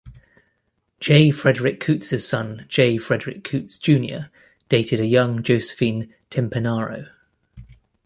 [0.99, 1.29] J.
[1.29, 2.97] Frederick Coots' son, J.
[2.97, 4.31] Frederick Coots Junior
[4.67, 7.07] dated a young Josephine Timpenaro.